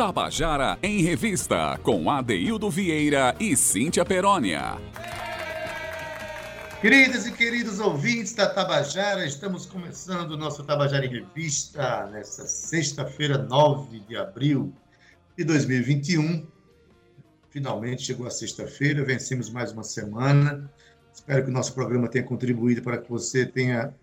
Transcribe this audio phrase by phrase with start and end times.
[0.00, 4.78] Tabajara em Revista, com Adeildo Vieira e Cíntia Perónia.
[6.80, 13.36] Queridas e queridos ouvintes da Tabajara, estamos começando o nosso Tabajara em Revista nesta sexta-feira,
[13.36, 14.72] 9 de abril
[15.36, 16.46] de 2021.
[17.50, 20.72] Finalmente chegou a sexta-feira, vencemos mais uma semana.
[21.12, 23.94] Espero que o nosso programa tenha contribuído para que você tenha,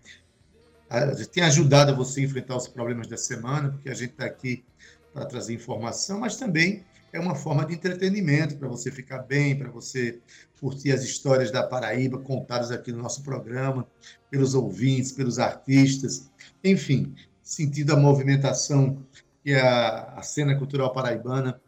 [1.32, 4.64] tenha ajudado você a enfrentar os problemas da semana, porque a gente está aqui
[5.12, 9.70] para trazer informação, mas também é uma forma de entretenimento para você ficar bem, para
[9.70, 10.20] você
[10.60, 13.86] curtir as histórias da Paraíba contadas aqui no nosso programa,
[14.30, 16.30] pelos ouvintes, pelos artistas,
[16.62, 19.02] enfim, sentindo a movimentação
[19.42, 21.60] que a, a cena cultural paraibana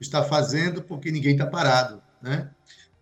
[0.00, 2.50] está fazendo, porque ninguém está parado, né?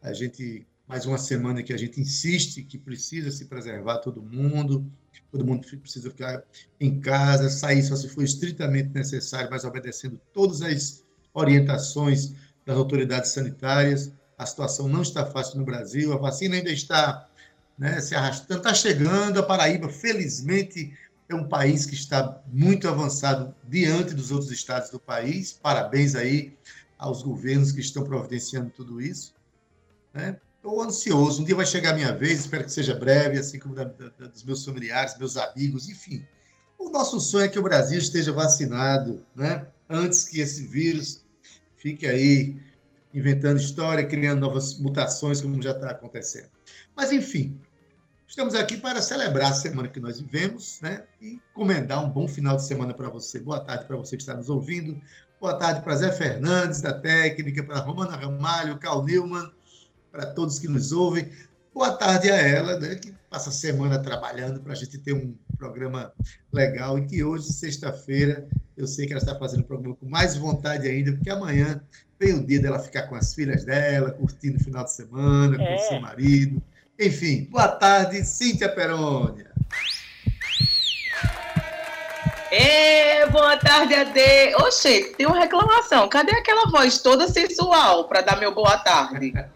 [0.02, 4.90] A gente mais uma semana que a gente insiste que precisa se preservar todo mundo,
[5.30, 6.42] todo mundo precisa ficar
[6.80, 12.32] em casa, sair só se for estritamente necessário, mas obedecendo todas as orientações
[12.64, 14.12] das autoridades sanitárias.
[14.38, 17.28] A situação não está fácil no Brasil, a vacina ainda está
[17.76, 19.40] né, se arrastando, está chegando.
[19.40, 20.96] A Paraíba, felizmente,
[21.28, 25.52] é um país que está muito avançado diante dos outros estados do país.
[25.52, 26.56] Parabéns aí
[26.96, 29.34] aos governos que estão providenciando tudo isso.
[30.14, 30.36] Né?
[30.66, 31.42] Estou ansioso.
[31.42, 34.26] Um dia vai chegar a minha vez, espero que seja breve, assim como da, da,
[34.26, 36.26] dos meus familiares, meus amigos, enfim.
[36.76, 39.68] O nosso sonho é que o Brasil esteja vacinado, né?
[39.88, 41.24] Antes que esse vírus
[41.76, 42.60] fique aí
[43.14, 46.48] inventando história, criando novas mutações, como já está acontecendo.
[46.96, 47.60] Mas, enfim,
[48.26, 51.04] estamos aqui para celebrar a semana que nós vivemos, né?
[51.22, 53.38] E comendar um bom final de semana para você.
[53.38, 55.00] Boa tarde para você que está nos ouvindo.
[55.40, 59.48] Boa tarde para Zé Fernandes, da técnica, para Romana Ramalho, Carl Newman
[60.16, 61.28] para todos que nos ouvem.
[61.74, 65.34] Boa tarde a ela, né, que passa a semana trabalhando para a gente ter um
[65.58, 66.10] programa
[66.50, 70.34] legal e que hoje, sexta-feira, eu sei que ela está fazendo o programa com mais
[70.34, 71.82] vontade ainda, porque amanhã
[72.18, 75.66] vem o dia dela ficar com as filhas dela, curtindo o final de semana, é.
[75.66, 76.62] com o seu marido.
[76.98, 79.50] Enfim, boa tarde, Cíntia Perônia.
[82.50, 84.54] É, boa tarde, Ade.
[84.62, 86.08] Oxe, tem uma reclamação.
[86.08, 89.34] Cadê aquela voz toda sensual para dar meu boa tarde?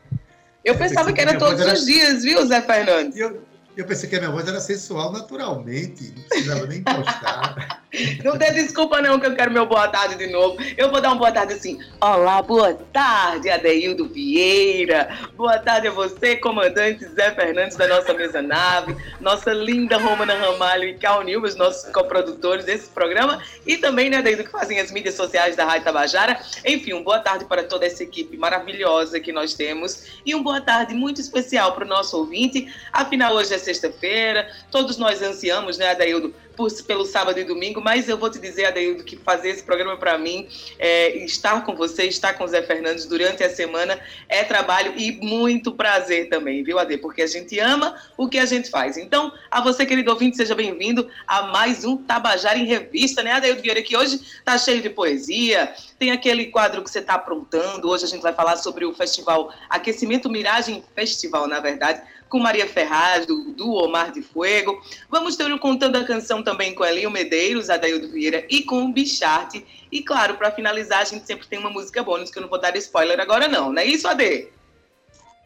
[0.65, 3.17] Eu pensava que era todos os dias, viu, Zé Fernandes?
[3.19, 3.43] Eu,
[3.77, 7.83] eu pensei que a minha voz era sensual naturalmente, não precisava nem postar.
[8.25, 10.59] não dê desculpa não que eu quero meu boa tarde de novo.
[10.77, 11.79] Eu vou dar uma boa tarde assim.
[12.01, 15.17] Olá, boa tarde, Adeildo Vieira.
[15.37, 20.85] Boa tarde a você, comandante Zé Fernandes da nossa mesa nave, nossa linda Romana Ramalho
[20.85, 24.91] e Cal Nilma, os nossos coprodutores desse programa, e também, né, Adeildo, que fazem as
[24.91, 26.41] mídias sociais da Rádio Tabajara.
[26.65, 30.61] Enfim, uma boa tarde para toda essa equipe maravilhosa que nós temos e uma boa
[30.61, 32.73] tarde muito especial para o nosso ouvinte.
[32.93, 38.09] Afinal, hoje é sexta-feira, todos nós ansiamos, né, Adaildo, por, pelo sábado e domingo, mas
[38.09, 40.47] eu vou te dizer, Adaildo, que fazer esse programa para mim,
[40.79, 43.99] é, estar com você, estar com o Zé Fernandes durante a semana,
[44.29, 46.99] é trabalho e muito prazer também, viu, Ade?
[46.99, 48.99] Porque a gente ama o que a gente faz.
[48.99, 53.63] Então, a você, querido ouvinte, seja bem-vindo a mais um Tabajara em Revista, né, Adaildo
[53.63, 58.05] Vieira, que hoje tá cheio de poesia, tem aquele quadro que você está aprontando, hoje
[58.05, 63.27] a gente vai falar sobre o festival Aquecimento Miragem Festival, na verdade, com Maria Ferraz,
[63.27, 64.81] do, do Omar de Fuego.
[65.11, 68.93] Vamos ter o Contando a Canção também com Elinho Medeiros, Adaildo Vieira e com o
[68.93, 69.67] Bicharte.
[69.91, 72.61] E claro, para finalizar, a gente sempre tem uma música bônus, que eu não vou
[72.61, 74.49] dar spoiler agora não, não é isso, Ade?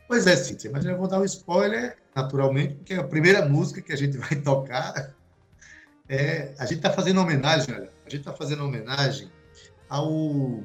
[0.07, 3.93] Pois é, Cíntia, mas eu vou dar um spoiler, naturalmente, porque a primeira música que
[3.93, 5.15] a gente vai tocar
[6.07, 6.55] é...
[6.59, 9.33] A gente está fazendo homenagem, olha, a gente está fazendo homenagem
[9.89, 10.63] ao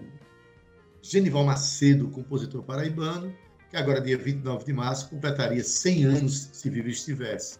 [1.02, 3.34] Genival Macedo, compositor paraibano,
[3.70, 7.60] que agora, dia 29 de março, completaria 100 anos se vivo estivesse.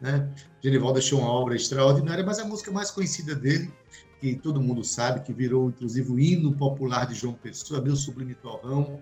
[0.00, 0.28] Né?
[0.62, 3.72] Genival deixou uma obra extraordinária, mas a música mais conhecida dele,
[4.20, 8.34] que todo mundo sabe, que virou inclusive o hino popular de João Pessoa, Meu Sublime
[8.34, 9.00] Torrão,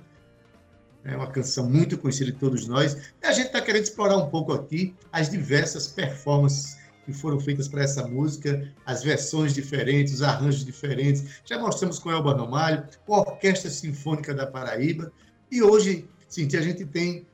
[1.04, 2.96] é uma canção muito conhecida de todos nós.
[3.22, 7.66] E a gente está querendo explorar um pouco aqui as diversas performances que foram feitas
[7.66, 11.24] para essa música, as versões diferentes, os arranjos diferentes.
[11.44, 15.12] Já mostramos com Elba Nomalho, com a Orquestra Sinfônica da Paraíba,
[15.50, 17.26] e hoje Sim, a gente tem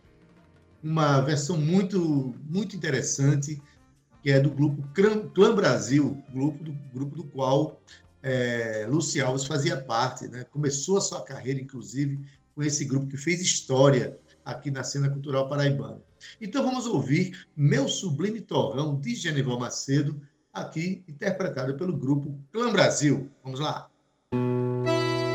[0.83, 3.63] uma versão muito, muito interessante,
[4.21, 7.81] que é do grupo Clã Brasil, grupo do, grupo do qual
[8.21, 10.27] é, Luci Alves fazia parte.
[10.27, 10.43] Né?
[10.51, 12.19] Começou a sua carreira, inclusive,
[12.57, 16.03] com esse grupo que fez história aqui na cena cultural paraibana.
[16.41, 20.21] Então vamos ouvir Meu Sublime Torrão, de Genival Macedo,
[20.53, 23.31] aqui interpretado pelo grupo Clã Brasil.
[23.45, 23.89] Vamos lá.
[24.33, 25.28] sorrir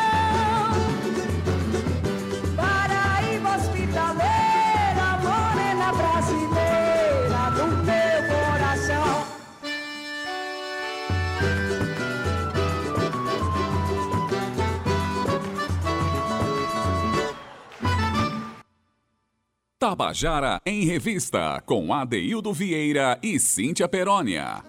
[19.79, 24.63] Tabajara em Revista, com Adeildo Vieira e Cíntia Perónia.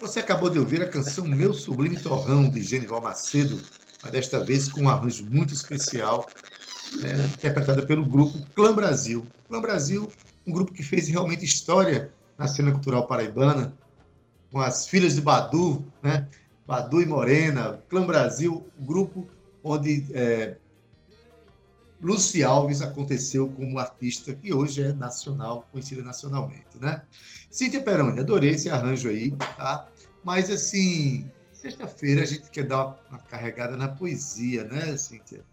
[0.00, 3.60] Você acabou de ouvir a canção Meu Sublime Torrão, de Genival Macedo,
[4.00, 6.30] mas desta vez com um arranjo muito especial,
[7.02, 9.26] né, interpretada pelo grupo Clã Brasil.
[9.48, 10.08] Clã Brasil,
[10.46, 13.76] um grupo que fez realmente história na cena cultural paraibana,
[14.52, 16.28] com as filhas de Badu, né?
[16.66, 19.28] Badu e Morena, Clã Brasil, um grupo
[19.64, 20.56] onde é,
[22.00, 27.02] Lucy Alves aconteceu como artista que hoje é nacional, conhecida nacionalmente, né?
[27.50, 29.88] Cíntia Peroni, adorei esse arranjo aí, tá?
[30.22, 35.44] Mas, assim, sexta-feira a gente quer dar uma carregada na poesia, né, Cíntia?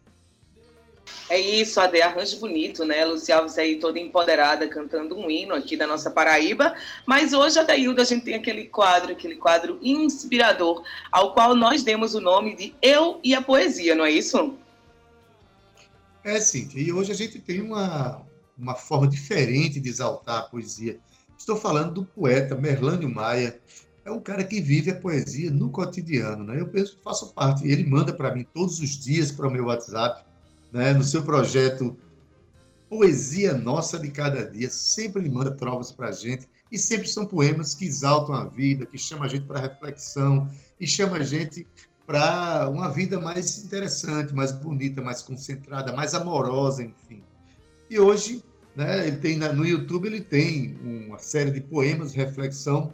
[1.29, 3.03] É isso, Ade, arranjo bonito, né?
[3.05, 6.75] Luci Alves aí toda empoderada, cantando um hino aqui da nossa Paraíba.
[7.05, 12.13] Mas hoje, Adaildo, a gente tem aquele quadro, aquele quadro inspirador, ao qual nós demos
[12.13, 14.55] o nome de Eu e a Poesia, não é isso?
[16.25, 16.67] É, sim.
[16.73, 18.25] E hoje a gente tem uma,
[18.57, 20.99] uma forma diferente de exaltar a poesia.
[21.37, 23.61] Estou falando do poeta Merlânio Maia.
[24.03, 26.59] É um cara que vive a poesia no cotidiano, né?
[26.59, 27.67] Eu penso, faço parte.
[27.67, 30.25] Ele manda para mim todos os dias para o meu WhatsApp,
[30.73, 30.95] né?
[30.95, 31.95] No seu projeto
[32.89, 34.71] Poesia Nossa de Cada Dia.
[34.71, 36.49] Sempre ele manda provas para a gente.
[36.71, 40.49] E sempre são poemas que exaltam a vida, que chamam a gente para reflexão,
[40.79, 41.67] e chama a gente
[42.05, 47.23] para uma vida mais interessante, mais bonita, mais concentrada, mais amorosa, enfim.
[47.89, 48.43] E hoje,
[48.75, 52.93] né, ele tem no YouTube ele tem uma série de poemas, reflexão,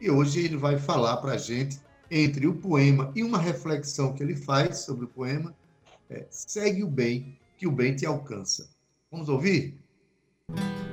[0.00, 1.80] e hoje ele vai falar para a gente
[2.10, 5.54] entre o poema e uma reflexão que ele faz sobre o poema,
[6.10, 8.68] é, segue o bem, que o bem te alcança.
[9.10, 9.78] Vamos ouvir?
[10.50, 10.83] Ó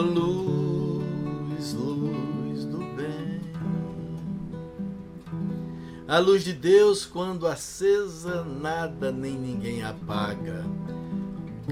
[0.00, 3.40] luz, luz do bem.
[6.06, 10.64] A luz de Deus, quando acesa, nada nem ninguém apaga.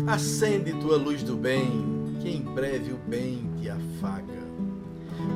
[0.07, 4.47] Acende tua luz do bem, que em breve o bem te afaga.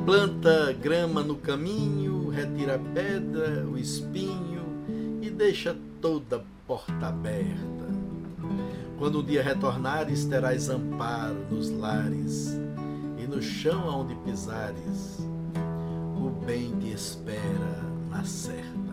[0.05, 4.63] Planta grama no caminho, retira a pedra, o espinho
[5.23, 7.91] e deixa toda porta aberta.
[8.99, 12.61] Quando um dia retornares, terás amparo nos lares
[13.31, 15.21] no chão aonde pisares,
[16.17, 18.91] o bem te espera na certa.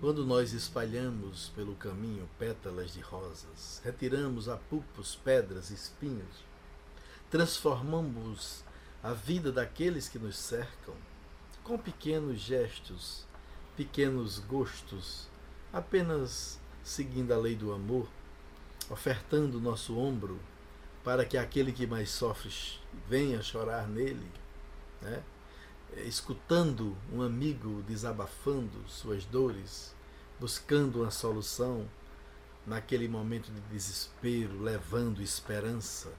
[0.00, 6.44] Quando nós espalhamos pelo caminho pétalas de rosas, retiramos a pulpos, pedras, espinhos,
[7.30, 8.62] transformamos
[9.02, 10.94] a vida daqueles que nos cercam,
[11.64, 13.26] com pequenos gestos,
[13.76, 15.28] pequenos gostos,
[15.72, 18.08] apenas seguindo a lei do amor,
[18.90, 20.40] ofertando nosso ombro
[21.04, 22.52] para que aquele que mais sofre
[23.08, 24.30] venha chorar nele,
[25.00, 25.22] né?
[25.98, 29.94] escutando um amigo desabafando suas dores,
[30.40, 31.88] buscando uma solução
[32.66, 36.12] naquele momento de desespero, levando esperança,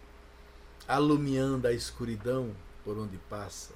[0.88, 3.74] alumiando a escuridão por onde passa,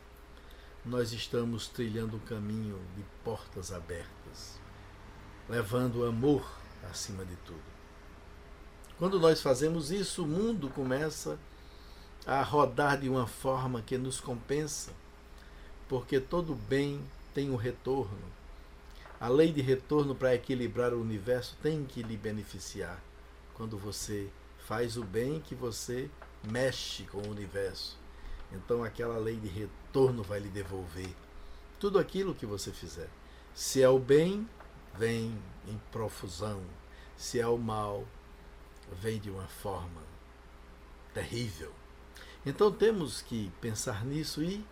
[0.88, 4.58] nós estamos trilhando um caminho de portas abertas,
[5.50, 6.50] levando amor
[6.90, 7.78] acima de tudo.
[8.98, 11.38] Quando nós fazemos isso, o mundo começa
[12.26, 14.92] a rodar de uma forma que nos compensa,
[15.90, 17.04] porque todo bem
[17.34, 18.38] tem um retorno.
[19.20, 23.02] A lei de retorno para equilibrar o universo tem que lhe beneficiar.
[23.56, 24.30] Quando você
[24.60, 26.10] faz o bem, que você
[26.50, 27.98] mexe com o universo.
[28.54, 29.87] Então aquela lei de retorno
[30.24, 31.10] vai lhe devolver
[31.80, 33.10] tudo aquilo que você fizer.
[33.54, 34.48] Se é o bem,
[34.98, 35.38] vem
[35.68, 36.62] em profusão.
[37.16, 38.06] Se é o mal,
[39.02, 40.02] vem de uma forma
[41.14, 41.72] terrível.
[42.46, 44.64] Então temos que pensar nisso e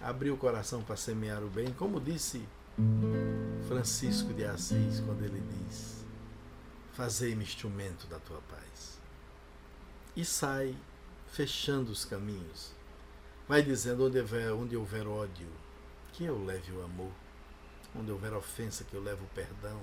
[0.00, 2.42] abrir o coração para semear o bem, como disse
[3.68, 6.04] Francisco de Assis quando ele diz:
[6.92, 8.98] Fazei-me instrumento da tua paz.
[10.16, 10.74] E sai
[11.28, 12.72] fechando os caminhos.
[13.52, 15.46] Vai dizendo onde houver, onde houver ódio,
[16.14, 17.12] que eu leve o amor.
[17.94, 19.78] Onde houver ofensa, que eu leve o perdão.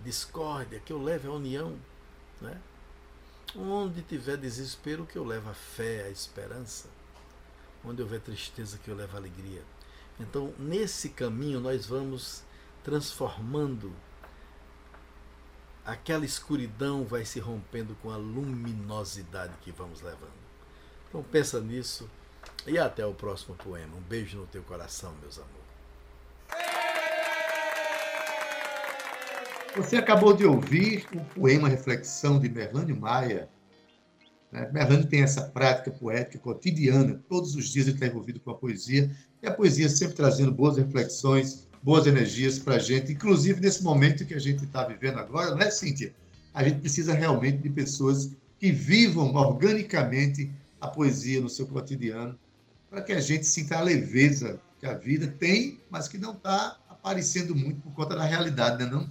[0.00, 1.78] Discórdia, que eu leve a união.
[2.40, 2.60] Né?
[3.54, 6.88] Onde tiver desespero, que eu leve a fé, a esperança.
[7.84, 9.62] Onde houver tristeza, que eu leve a alegria.
[10.18, 12.42] Então, nesse caminho, nós vamos
[12.82, 13.92] transformando.
[15.84, 20.34] Aquela escuridão vai se rompendo com a luminosidade que vamos levando.
[21.08, 22.10] Então, pensa nisso
[22.66, 23.96] e até o próximo poema.
[23.96, 25.56] Um beijo no teu coração, meus amores.
[29.76, 33.48] Você acabou de ouvir o poema Reflexão de Merlânio Maia.
[34.50, 34.70] Né?
[34.72, 39.10] Merlânio tem essa prática poética cotidiana, todos os dias ele está envolvido com a poesia,
[39.42, 44.24] e a poesia sempre trazendo boas reflexões, boas energias para a gente, inclusive nesse momento
[44.24, 46.14] que a gente está vivendo agora, não é, Cíntia?
[46.54, 52.38] A gente precisa realmente de pessoas que vivam organicamente a poesia no seu cotidiano,
[52.96, 56.78] para que a gente sinta a leveza que a vida tem, mas que não está
[56.88, 59.06] aparecendo muito por conta da realidade, né, não?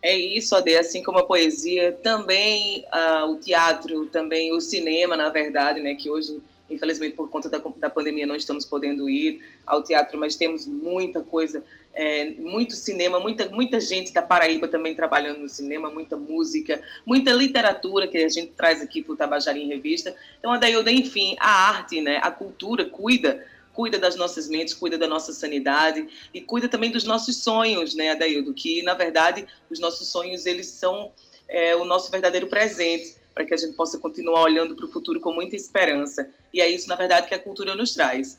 [0.00, 5.28] É isso, Ade, assim como a poesia, também uh, o teatro, também o cinema, na
[5.28, 9.82] verdade, né, que hoje, infelizmente, por conta da, da pandemia, não estamos podendo ir ao
[9.82, 15.40] teatro, mas temos muita coisa, é, muito cinema, muita, muita gente da Paraíba também trabalhando
[15.40, 19.68] no cinema, muita música, muita literatura que a gente traz aqui para o Tabajara em
[19.68, 20.14] Revista.
[20.38, 25.06] Então, Adailda, enfim, a arte, né, a cultura cuida cuida das nossas mentes, cuida da
[25.06, 28.52] nossa sanidade e cuida também dos nossos sonhos, né, Adaildo?
[28.52, 31.12] Que, na verdade, os nossos sonhos, eles são
[31.48, 35.18] é, o nosso verdadeiro presente para que a gente possa continuar olhando para o futuro
[35.18, 36.28] com muita esperança.
[36.52, 38.38] E é isso, na verdade, que a cultura nos traz.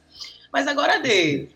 [0.54, 1.50] Mas agora, Ade,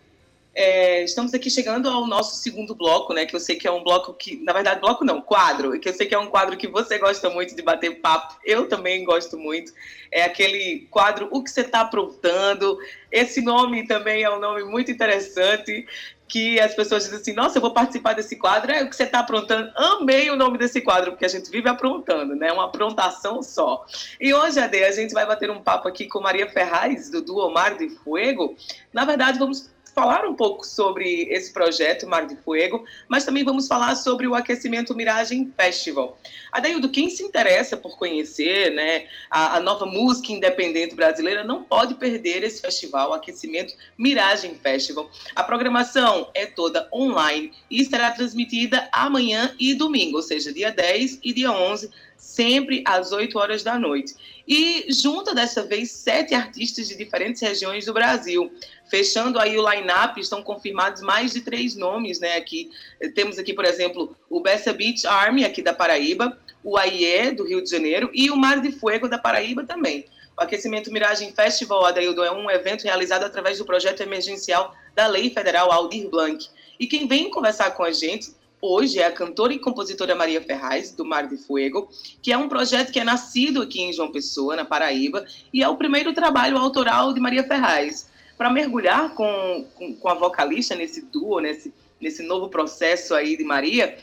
[0.58, 3.26] é, estamos aqui chegando ao nosso segundo bloco, né?
[3.26, 5.92] Que eu sei que é um bloco que, na verdade, bloco não, quadro, que eu
[5.92, 9.36] sei que é um quadro que você gosta muito de bater papo, eu também gosto
[9.36, 9.70] muito.
[10.10, 12.78] É aquele quadro O que você está aprontando.
[13.12, 15.86] Esse nome também é um nome muito interessante.
[16.26, 18.72] Que as pessoas dizem assim: Nossa, eu vou participar desse quadro.
[18.72, 19.70] É o que você está aprontando.
[19.76, 22.50] Amei o nome desse quadro, porque a gente vive aprontando, né?
[22.50, 23.84] Uma aprontação só.
[24.18, 27.48] E hoje, Ade, a gente vai bater um papo aqui com Maria Ferraz, do Duo
[27.50, 28.56] Mar de Fuego.
[28.92, 33.66] Na verdade, vamos falar um pouco sobre esse projeto Mar de Fuego, mas também vamos
[33.66, 36.18] falar sobre o Aquecimento Miragem Festival.
[36.52, 41.94] Adaildo, quem se interessa por conhecer né, a, a, nova música independente brasileira não pode
[41.94, 45.10] perder esse festival, Aquecimento Miragem Festival.
[45.34, 51.20] A programação é toda online e será transmitida amanhã e domingo, ou seja, dia 10
[51.24, 54.14] e dia 11, sempre às 8 horas da noite.
[54.46, 58.52] E junta dessa vez sete artistas de diferentes regiões do Brasil.
[58.88, 62.36] Fechando aí o line-up, estão confirmados mais de três nomes, né?
[62.36, 62.70] Aqui
[63.14, 67.62] temos aqui, por exemplo, o Bessa Beach Army, aqui da Paraíba, o AIE, do Rio
[67.62, 70.06] de Janeiro, e o Mar de Fuego, da Paraíba também.
[70.38, 75.30] O Aquecimento Miragem Festival, Adaildo, é um evento realizado através do projeto emergencial da Lei
[75.30, 76.46] Federal Aldir Blanc.
[76.78, 80.92] E quem vem conversar com a gente hoje é a cantora e compositora Maria Ferraz,
[80.92, 81.88] do Mar de Fuego,
[82.22, 85.68] que é um projeto que é nascido aqui em João Pessoa, na Paraíba, e é
[85.68, 91.00] o primeiro trabalho autoral de Maria Ferraz para mergulhar com, com, com, a vocalista nesse
[91.00, 93.96] duo, nesse, nesse novo processo aí de Maria,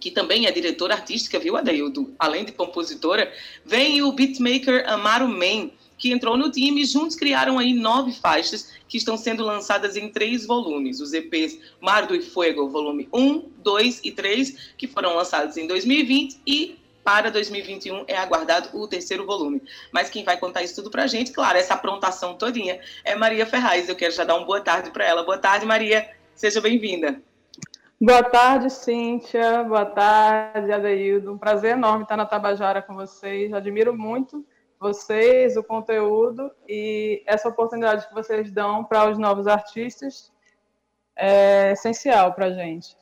[0.00, 2.14] que também é diretora artística, viu, Adeildo?
[2.18, 3.32] Além de compositora,
[3.64, 5.70] vem o beatmaker Amaro Man,
[6.00, 10.46] que entrou no time juntos criaram aí nove faixas que estão sendo lançadas em três
[10.46, 10.98] volumes.
[10.98, 15.66] Os EPs Mar do e Fuego, volume 1, 2 e 3, que foram lançados em
[15.66, 19.62] 2020 e para 2021 é aguardado o terceiro volume.
[19.92, 23.44] Mas quem vai contar isso tudo para a gente, claro, essa aprontação todinha, é Maria
[23.44, 23.88] Ferraz.
[23.88, 25.22] Eu quero já dar uma boa tarde para ela.
[25.22, 26.08] Boa tarde, Maria.
[26.34, 27.20] Seja bem-vinda.
[28.00, 29.62] Boa tarde, Cíntia.
[29.64, 31.32] Boa tarde, Adeildo.
[31.32, 33.52] Um prazer enorme estar na Tabajara com vocês.
[33.52, 34.42] Admiro muito
[34.80, 40.32] vocês, o conteúdo e essa oportunidade que vocês dão para os novos artistas
[41.14, 42.96] é essencial para a gente.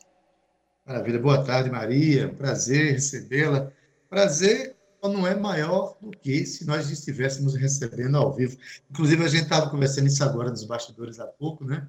[0.85, 1.21] Maravilha.
[1.21, 2.35] Boa tarde, Maria.
[2.35, 3.71] Prazer recebê-la.
[4.11, 8.59] Prazer não é maior do que se nós estivéssemos recebendo ao vivo.
[8.91, 11.87] Inclusive, a gente estava conversando isso agora nos bastidores há pouco, né?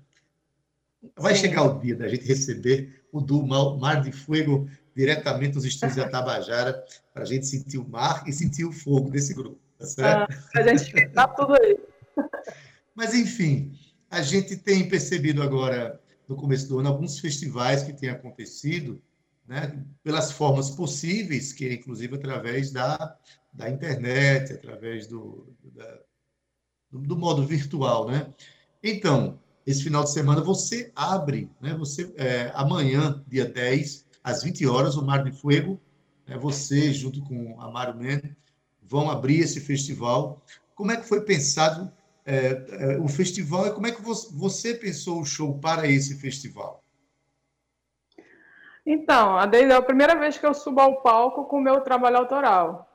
[1.18, 1.42] Vai Sim.
[1.42, 6.10] chegar o dia da gente receber o do Mar de Fuego diretamente nos estúdios da
[6.10, 9.69] Tabajara, para a gente sentir o mar e sentir o fogo desse grupo.
[9.96, 10.26] Tá?
[10.26, 11.80] Ah, a gente dá tudo aí.
[12.94, 13.78] Mas, enfim,
[14.10, 19.02] a gente tem percebido agora, no começo do ano, alguns festivais que têm acontecido,
[19.48, 23.18] né, pelas formas possíveis, que é inclusive através da,
[23.54, 26.00] da internet, através do, da,
[26.92, 28.08] do, do modo virtual.
[28.08, 28.32] Né?
[28.84, 31.74] Então, esse final de semana você abre, né?
[31.76, 35.80] Você é, amanhã, dia 10, às 20 horas, o Mar de Fuego,
[36.28, 36.38] né?
[36.38, 38.36] você junto com a Mário Men
[38.90, 40.42] vão abrir esse festival.
[40.74, 41.92] Como é que foi pensado
[42.26, 46.84] é, é, o festival e como é que você, pensou o show para esse festival?
[48.86, 52.90] Então, desde a primeira vez que eu subo ao palco com o meu trabalho autoral.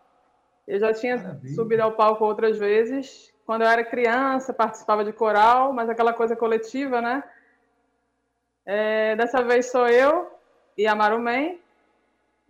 [0.66, 1.54] Eu já tinha Maravilha.
[1.54, 6.34] subido ao palco outras vezes, quando eu era criança, participava de coral, mas aquela coisa
[6.34, 7.22] coletiva, né?
[8.66, 10.30] É, dessa vez sou eu
[10.76, 11.60] e a Marumen.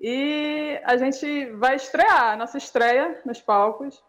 [0.01, 4.03] E a gente vai estrear, nossa estreia nos palcos.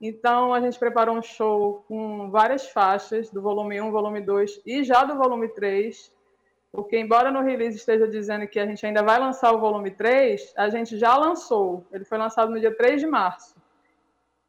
[0.00, 4.84] Então, a gente preparou um show com várias faixas, do volume 1, volume 2 e
[4.84, 6.12] já do volume 3.
[6.70, 10.54] Porque, embora no release esteja dizendo que a gente ainda vai lançar o volume 3,
[10.56, 11.84] a gente já lançou.
[11.92, 13.56] Ele foi lançado no dia 3 de março.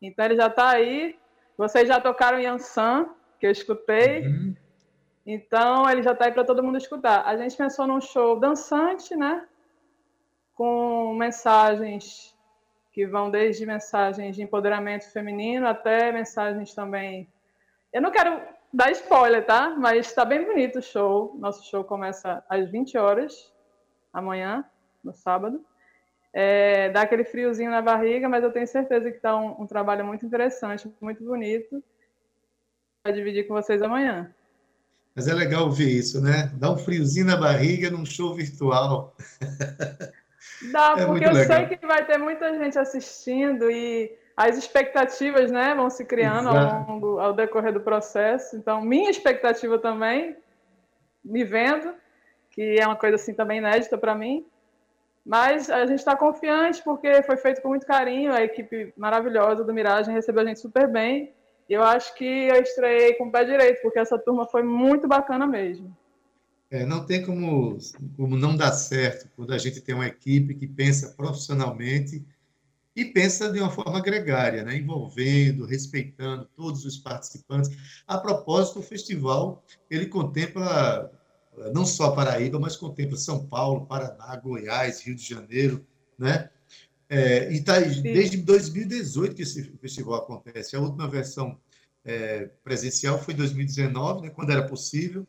[0.02, 1.18] Então, ele já está aí
[1.60, 4.26] vocês já tocaram Yansan, que eu escutei.
[4.26, 4.56] Uhum.
[5.26, 7.24] Então, ele já está aí para todo mundo escutar.
[7.26, 9.46] A gente pensou num show dançante, né?
[10.60, 12.36] Com mensagens
[12.92, 17.30] que vão desde mensagens de empoderamento feminino até mensagens também.
[17.94, 18.42] Eu não quero
[18.74, 19.74] dar spoiler, tá?
[19.78, 21.34] Mas está bem bonito o show.
[21.40, 23.54] Nosso show começa às 20 horas
[24.12, 24.66] amanhã,
[25.02, 25.64] no sábado.
[26.34, 30.04] É, dá aquele friozinho na barriga, mas eu tenho certeza que está um, um, trabalho
[30.04, 31.82] muito interessante, muito bonito.
[33.06, 34.30] Vou dividir com vocês amanhã.
[35.16, 36.52] Mas é legal ver isso, né?
[36.56, 39.16] Dá um friozinho na barriga num show virtual.
[40.72, 41.68] Dá, é porque eu legal.
[41.68, 46.88] sei que vai ter muita gente assistindo e as expectativas né, vão se criando ao,
[46.88, 48.56] longo, ao decorrer do processo.
[48.56, 50.38] Então, minha expectativa também,
[51.24, 51.94] me vendo,
[52.52, 54.46] que é uma coisa assim também inédita para mim,
[55.26, 59.74] mas a gente está confiante porque foi feito com muito carinho, a equipe maravilhosa do
[59.74, 61.34] Miragem recebeu a gente super bem.
[61.70, 65.08] E eu acho que eu estreiei com o pé direito, porque essa turma foi muito
[65.08, 65.96] bacana mesmo.
[66.72, 67.78] É, não tem como,
[68.16, 72.24] como não dar certo quando a gente tem uma equipe que pensa profissionalmente
[72.96, 74.76] e pensa de uma forma gregária, né?
[74.76, 77.72] envolvendo, respeitando todos os participantes.
[78.06, 81.12] A propósito, o festival ele contempla
[81.74, 85.86] não só Paraíba, mas contempla São Paulo, Paraná, Goiás, Rio de Janeiro,
[86.18, 86.50] né?
[87.10, 90.76] É, e tá desde 2018 que esse festival acontece.
[90.76, 91.60] A última versão
[92.06, 95.28] é, presencial foi em 2019, né, quando era possível.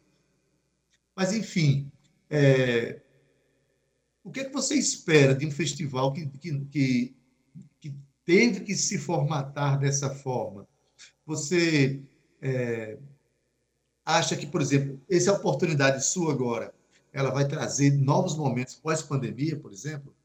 [1.21, 1.93] Mas, enfim,
[2.31, 2.99] é,
[4.25, 7.17] o que, é que você espera de um festival que, que, que,
[7.79, 10.67] que teve que se formatar dessa forma?
[11.27, 12.03] Você
[12.41, 12.97] é,
[14.03, 16.73] acha que, por exemplo, essa oportunidade sua agora,
[17.13, 20.17] ela vai trazer novos momentos pós-pandemia, por exemplo?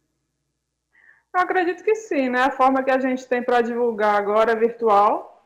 [1.33, 2.39] Eu acredito que sim, né?
[2.39, 5.45] A forma que a gente tem para divulgar agora é virtual.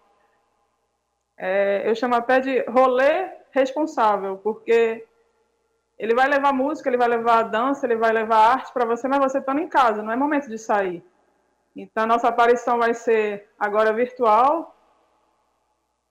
[1.35, 5.08] É, eu chamo até de rolê responsável, porque
[5.99, 9.19] ele vai levar música, ele vai levar dança, ele vai levar arte para você, mas
[9.19, 11.03] você está em casa, não é momento de sair.
[11.75, 14.75] Então, a nossa aparição vai ser agora virtual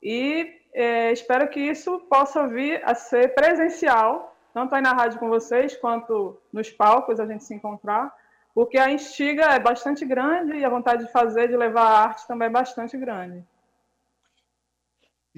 [0.03, 5.29] e é, espero que isso possa vir a ser presencial, tanto aí na rádio com
[5.29, 8.14] vocês, quanto nos palcos a gente se encontrar,
[8.55, 12.27] porque a instiga é bastante grande e a vontade de fazer, de levar a arte
[12.27, 13.42] também é bastante grande.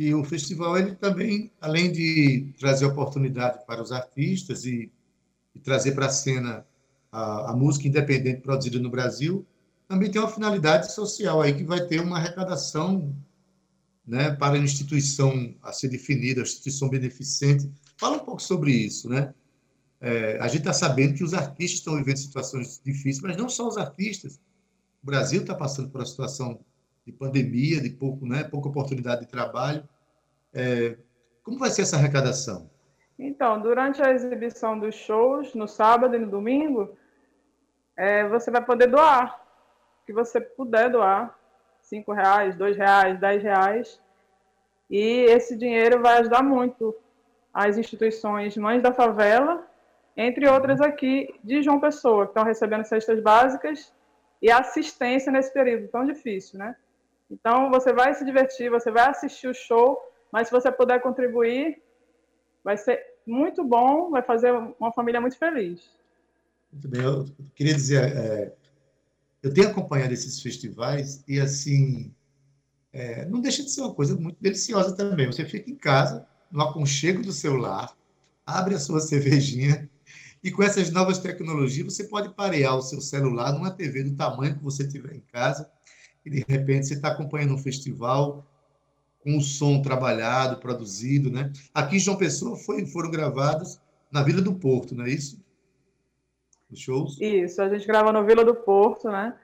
[0.01, 4.91] E o festival, ele também, além de trazer oportunidade para os artistas e,
[5.55, 6.67] e trazer para a cena
[7.13, 9.47] a, música independente produzida no Brasil,
[9.87, 13.15] também tem uma finalidade social aí que vai ter uma arrecadação
[14.07, 17.71] né, para a instituição a ser definida, a instituição beneficente.
[17.99, 19.35] Fala um pouco sobre isso, né?
[20.01, 23.69] É, a gente está sabendo que os artistas estão vivendo situações difíceis, mas não só
[23.69, 24.41] os artistas.
[25.03, 26.59] O Brasil está passando por uma situação
[27.11, 29.83] de pandemia, de pouco, né, pouca oportunidade de trabalho.
[30.55, 30.97] É,
[31.43, 32.71] como vai ser essa arrecadação?
[33.19, 36.97] Então, durante a exibição dos shows, no sábado e no domingo,
[37.97, 39.41] é, você vai poder doar,
[40.03, 41.37] o que você puder doar,
[41.83, 44.01] cinco reais, dois reais, dez reais,
[44.89, 46.97] e esse dinheiro vai ajudar muito
[47.53, 49.67] as instituições Mães da Favela,
[50.17, 53.93] entre outras aqui de João Pessoa, que estão recebendo cestas básicas
[54.41, 56.75] e assistência nesse período tão difícil, né?
[57.31, 59.99] Então, você vai se divertir, você vai assistir o show,
[60.33, 61.81] mas se você puder contribuir,
[62.65, 65.81] vai ser muito bom, vai fazer uma família muito feliz.
[66.73, 68.53] Muito bem, eu queria dizer, é,
[69.43, 72.13] eu tenho acompanhado esses festivais e, assim,
[72.93, 75.27] é, não deixa de ser uma coisa muito deliciosa também.
[75.27, 77.97] Você fica em casa, no aconchego do seu lar,
[78.45, 79.89] abre a sua cervejinha
[80.43, 84.57] e com essas novas tecnologias você pode parear o seu celular numa TV do tamanho
[84.57, 85.71] que você tiver em casa
[86.25, 88.45] e de repente você está acompanhando um festival
[89.23, 91.53] com o som trabalhado, produzido, né?
[91.75, 93.81] Aqui em João Pessoa foi, foram gravados
[94.11, 95.43] na Vila do Porto, não é isso?
[96.71, 97.21] Os shows?
[97.21, 99.35] Isso, a gente grava no Vila do Porto, né?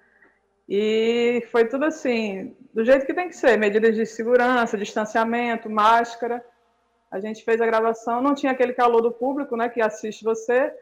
[0.69, 6.45] E foi tudo assim, do jeito que tem que ser, medidas de segurança, distanciamento, máscara.
[7.11, 10.73] A gente fez a gravação, não tinha aquele calor do público, né, que assiste você,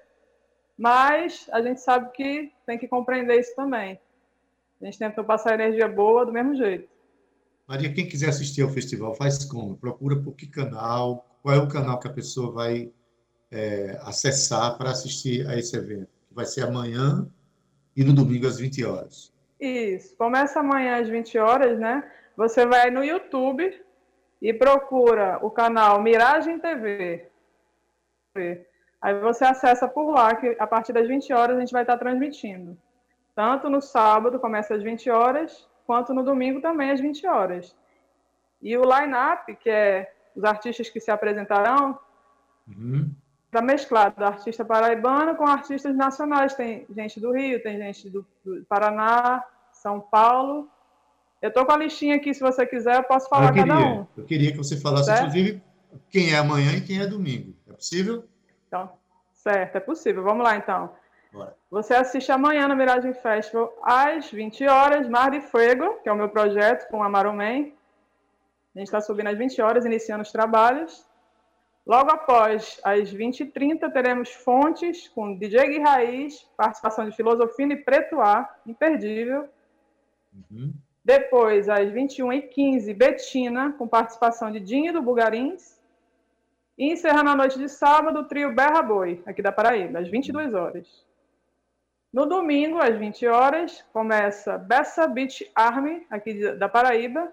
[0.76, 4.00] mas a gente sabe que tem que compreender isso também.
[4.84, 6.86] A gente tentou passar energia boa do mesmo jeito.
[7.66, 9.78] Maria, quem quiser assistir ao festival, faz como?
[9.78, 11.26] Procura por que canal?
[11.42, 12.92] Qual é o canal que a pessoa vai
[13.50, 16.10] é, acessar para assistir a esse evento?
[16.30, 17.26] Vai ser amanhã
[17.96, 19.32] e no domingo às 20 horas.
[19.58, 20.14] Isso.
[20.18, 22.06] Começa amanhã às 20 horas, né?
[22.36, 23.82] Você vai no YouTube
[24.42, 27.30] e procura o canal Miragem TV.
[29.00, 31.96] Aí você acessa por lá, que a partir das 20 horas a gente vai estar
[31.96, 32.76] transmitindo.
[33.34, 37.76] Tanto no sábado, começa às 20 horas, quanto no domingo também às 20 horas.
[38.62, 41.98] E o line-up, que é os artistas que se apresentarão,
[42.66, 43.10] Uhum.
[43.46, 46.54] está mesclado artista paraibano com artistas nacionais.
[46.54, 50.68] Tem gente do Rio, tem gente do, do Paraná, São Paulo.
[51.42, 53.86] Eu estou com a listinha aqui, se você quiser, eu posso falar eu queria, cada
[53.86, 54.06] um.
[54.16, 55.18] Eu queria que você falasse, Certo?
[55.20, 55.62] inclusive,
[56.08, 57.54] quem é amanhã e quem é domingo.
[57.68, 58.24] É possível?
[58.66, 58.90] Então,
[59.34, 60.22] certo, é possível.
[60.22, 60.90] Vamos lá, então.
[61.34, 61.56] Bora.
[61.68, 66.16] Você assiste amanhã no Miragem Festival às 20 horas, Mar de Fuego, que é o
[66.16, 67.74] meu projeto com a Marumen.
[68.72, 71.04] A gente está subindo às 20 horas, iniciando os trabalhos.
[71.84, 78.20] Logo após, às 20h30, teremos Fontes com DJ Gui Raiz, participação de Filosofina e Preto
[78.20, 79.48] A, imperdível.
[80.32, 80.72] Uhum.
[81.04, 85.82] Depois, às 21h15, Betina, com participação de Dinho do Bugarins.
[86.78, 90.54] E encerrando a noite de sábado, o trio Berra Boi, aqui da Paraíba, às 22
[90.54, 91.04] horas.
[92.14, 97.32] No domingo, às 20 horas, começa Bessa Beach Army, aqui da Paraíba.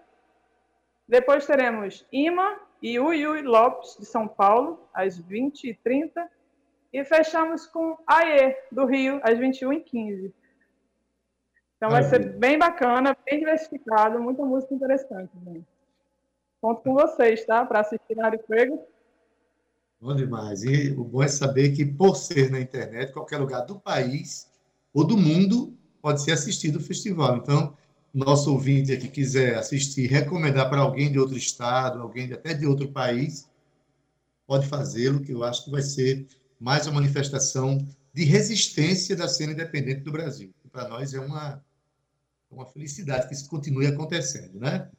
[1.08, 6.28] Depois teremos Ima e Uyui Lopes, de São Paulo, às 20h30.
[6.92, 10.34] E fechamos com Aê, do Rio, às 21h15.
[11.78, 15.30] Então vai ser bem bacana, bem diversificado, muita música interessante.
[15.46, 15.62] Né?
[16.60, 17.64] Conto com vocês, tá?
[17.68, 18.84] Para assistir na Área Fuego.
[20.00, 20.64] Bom demais.
[20.64, 24.51] E o bom é saber que, por ser na internet, qualquer lugar do país
[24.94, 27.38] ou do mundo pode ser assistido o festival.
[27.38, 27.76] Então,
[28.14, 32.92] nosso ouvinte que quiser assistir, recomendar para alguém de outro estado, alguém até de outro
[32.92, 33.50] país,
[34.46, 36.28] pode fazê-lo, que eu acho que vai ser
[36.60, 37.78] mais uma manifestação
[38.14, 40.54] de resistência da cena independente do Brasil.
[40.72, 41.64] Para nós é uma,
[42.50, 44.90] uma felicidade que isso continue acontecendo, né?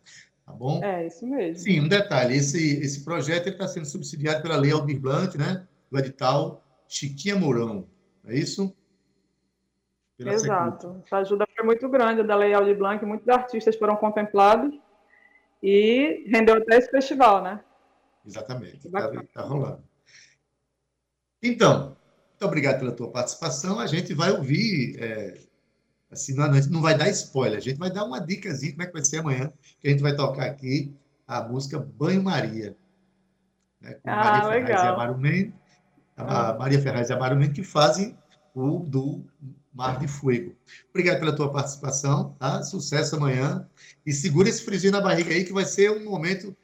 [0.45, 0.83] Tá bom?
[0.83, 1.59] É, isso mesmo.
[1.59, 5.67] Sim, um detalhe, esse, esse projeto está sendo subsidiado pela Lei Aldir Blanc, né?
[5.91, 7.87] Do edital Chiquinha Mourão,
[8.27, 8.75] é isso?
[10.19, 11.03] Exato.
[11.05, 14.73] Essa ajuda foi muito grande da Lei Aldir Blanc, muitos artistas foram contemplados
[15.63, 17.61] e rendeu até esse festival, né?
[18.25, 19.83] Exatamente, está rolando.
[21.43, 21.97] Então,
[22.31, 23.81] muito obrigado pela tua participação.
[23.81, 25.41] A gente vai ouvir, é,
[26.11, 28.93] assim, não, não vai dar spoiler, a gente vai dar uma dicasinha como é que
[28.93, 30.95] vai ser amanhã, que a gente vai tocar aqui
[31.27, 32.77] a música Banho Maria.
[33.81, 34.95] Né, com Ah, Maria Ferraz e legal.
[34.95, 35.55] Amaro Mendes,
[36.17, 36.59] a Ah.
[36.59, 38.17] Maria Ferraz e Amaro Mendes, que fazem
[38.55, 39.25] o do
[39.73, 40.55] Mar de Fuego.
[40.91, 42.63] Obrigado pela tua participação, tá?
[42.63, 43.69] Sucesso amanhã.
[44.05, 46.57] E segura esse friozinho na barriga aí, que vai ser um momento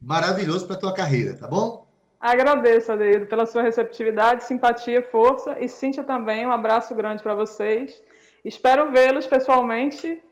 [0.00, 1.86] maravilhoso para a tua carreira, tá bom?
[2.20, 6.46] Agradeço, Adeildo, pela sua receptividade, simpatia, força e Cíntia também.
[6.46, 8.00] Um abraço grande para vocês.
[8.44, 10.22] Espero vê-los pessoalmente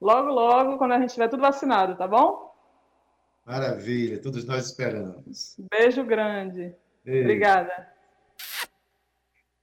[0.00, 2.54] logo, logo, quando a gente estiver tudo vacinado, tá bom?
[3.44, 5.56] Maravilha, todos nós esperamos.
[5.70, 6.74] Beijo grande.
[7.06, 7.93] Obrigada.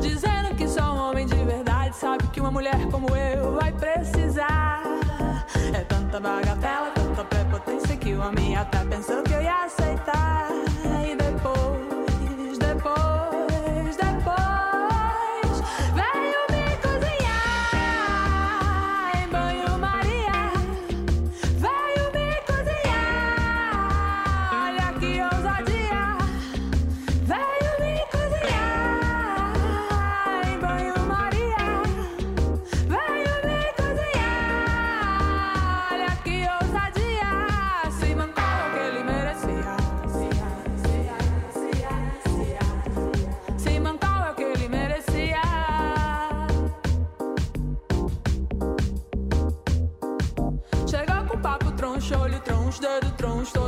[0.00, 4.82] Dizendo que só um homem de verdade sabe que uma mulher como eu vai precisar.
[5.74, 10.48] É tanta bagatela, tanta prepotência que o homem até pensou que eu ia aceitar.
[11.04, 11.55] E depois.
[51.96, 53.60] troncha, olho troncha, dedo troncha,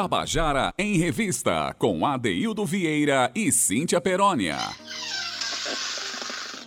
[0.00, 4.56] Tabajara em Revista, com Adeildo Vieira e Cíntia Perónia.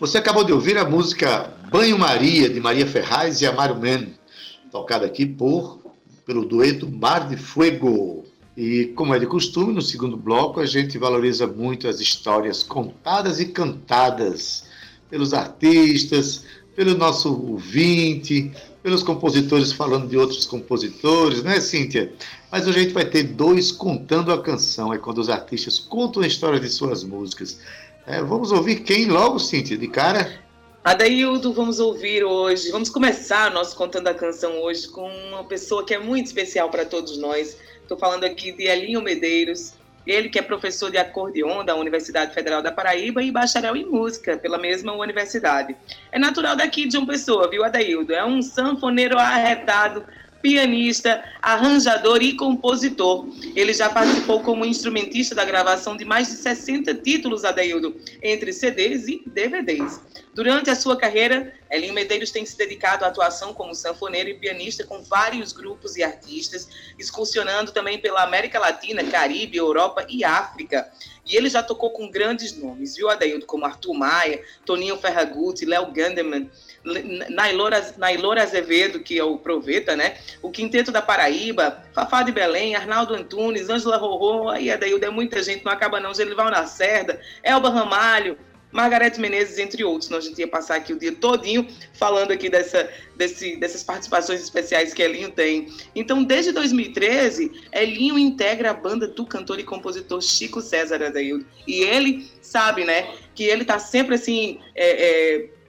[0.02, 4.16] Você acabou de ouvir a música Banho Maria, de Maria Ferraz e Amaro Men,
[4.70, 5.80] tocada aqui por
[6.26, 8.26] pelo dueto Mar de Fuego.
[8.58, 13.40] E, como é de costume, no segundo bloco a gente valoriza muito as histórias contadas
[13.40, 14.66] e cantadas
[15.10, 16.44] pelos artistas,
[16.76, 22.14] pelo nosso ouvinte, pelos compositores falando de outros compositores, né, Cíntia?
[22.52, 26.24] Mas hoje a gente vai ter dois contando a canção, é quando os artistas contam
[26.24, 27.60] a história de suas músicas.
[28.08, 30.42] É, vamos ouvir quem logo, Cíntia, de cara?
[30.84, 35.94] Adaildo, vamos ouvir hoje, vamos começar nosso Contando a Canção hoje com uma pessoa que
[35.94, 37.56] é muito especial para todos nós.
[37.84, 39.74] Estou falando aqui de Elinho Medeiros,
[40.06, 44.38] ele que é professor de acordeon da Universidade Federal da Paraíba e bacharel em música
[44.38, 45.76] pela mesma universidade.
[46.12, 48.14] É natural daqui de uma pessoa, viu, Adaildo?
[48.14, 50.04] É um sanfoneiro arretado,
[50.42, 53.28] pianista, arranjador e compositor.
[53.56, 59.08] Ele já participou como instrumentista da gravação de mais de 60 títulos, Adaildo, entre CDs
[59.08, 60.02] e DVDs.
[60.34, 64.86] Durante a sua carreira, Elinho Medeiros tem se dedicado à atuação como sanfoneiro e pianista
[64.86, 70.90] com vários grupos e artistas, excursionando também pela América Latina, Caribe, Europa e África.
[71.26, 75.92] E ele já tocou com grandes nomes, viu, Adaildo, como Arthur Maia, Toninho Ferragutti, Léo
[75.92, 76.50] Gandeman,
[77.98, 80.18] Nailor Azevedo, que é o Proveta, né?
[80.42, 85.44] O Quinteto da Paraíba, Fafá de Belém, Arnaldo Antunes, Ângela Rorô, aí Adaildo, é muita
[85.44, 88.38] gente, não acaba não, Genival Lacerda, Elba Ramalho,
[88.72, 90.10] Margarete Menezes, entre outros.
[90.10, 94.42] Nós a gente ia passar aqui o dia todinho falando aqui dessa, desse, dessas participações
[94.42, 95.68] especiais que Elinho tem.
[95.94, 101.46] Então, desde 2013, Elinho integra a banda do cantor e compositor Chico César Adaildo.
[101.68, 104.60] E ele sabe, né, que ele está sempre assim...
[104.74, 105.61] É, é,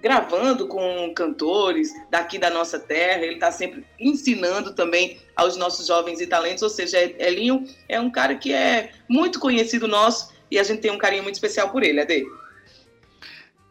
[0.00, 6.20] gravando com cantores daqui da nossa terra, ele está sempre ensinando também aos nossos jovens
[6.20, 10.62] e talentos, ou seja, Elinho é um cara que é muito conhecido nosso e a
[10.62, 12.24] gente tem um carinho muito especial por ele, Ade.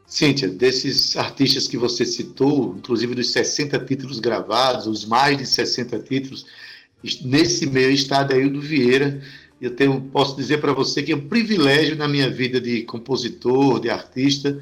[0.06, 6.00] Cíntia, desses artistas que você citou, inclusive dos 60 títulos gravados, os mais de 60
[6.00, 6.48] títulos,
[7.24, 9.22] nesse meio está Adaildo Vieira.
[9.62, 13.80] Eu tenho, posso dizer para você que é um privilégio na minha vida de compositor,
[13.80, 14.60] de artista,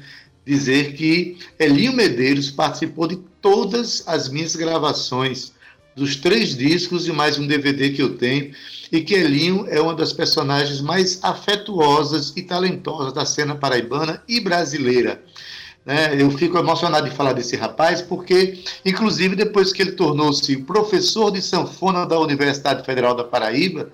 [0.48, 5.52] dizer que Elinho Medeiros participou de todas as minhas gravações,
[5.94, 8.52] dos três discos e mais um DVD que eu tenho,
[8.90, 14.40] e que Elinho é uma das personagens mais afetuosas e talentosas da cena paraibana e
[14.40, 15.22] brasileira.
[15.84, 16.18] Né?
[16.18, 21.42] Eu fico emocionado de falar desse rapaz, porque, inclusive, depois que ele tornou-se professor de
[21.42, 23.92] sanfona da Universidade Federal da Paraíba,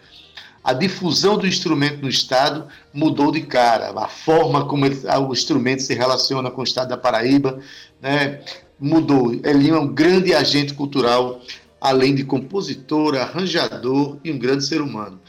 [0.64, 3.92] a difusão do instrumento no Estado mudou de cara.
[3.94, 4.98] A forma como ele,
[5.28, 7.60] o instrumento se relaciona com o Estado da Paraíba
[8.00, 8.40] né,
[8.80, 9.34] mudou.
[9.44, 11.42] Elinho é um grande agente cultural,
[11.78, 15.20] além de compositor, arranjador e um grande ser humano.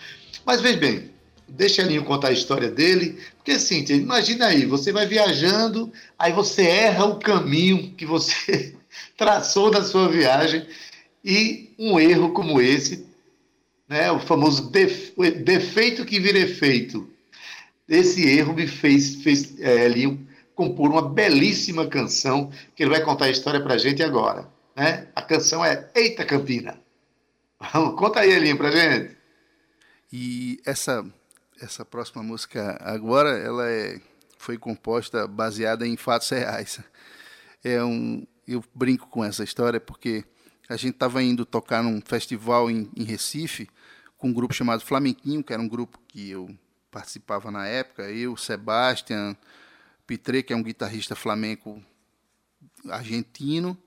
[0.45, 1.15] Mas veja bem,
[1.47, 6.63] Deixa Elinho contar a história dele, porque assim, imagina aí, você vai viajando, aí você
[6.63, 8.73] erra o caminho que você
[9.15, 10.65] traçou na sua viagem,
[11.23, 13.05] e um erro como esse,
[13.87, 17.09] né, o famoso defeito que vira efeito,
[17.87, 23.25] esse erro me fez, fez é, Elinho compor uma belíssima canção, que ele vai contar
[23.25, 24.49] a história pra gente agora.
[24.75, 25.07] Né?
[25.15, 26.81] A canção é Eita Campina.
[27.97, 29.15] Conta aí, Elinho, pra gente.
[30.11, 31.05] E essa
[31.61, 33.99] essa próxima música agora, ela é,
[34.37, 36.79] foi composta baseada em fatos reais.
[37.63, 40.23] É um, eu brinco com essa história porque
[40.67, 43.69] a gente estava indo tocar num festival em, em, Recife
[44.17, 46.55] com um grupo chamado Flamenquinho, que era um grupo que eu
[46.89, 49.35] participava na época, eu, Sebastian,
[50.07, 51.81] Pitre, que é um guitarrista flamenco
[52.89, 53.77] argentino,